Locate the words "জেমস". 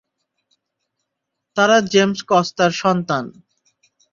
1.91-2.19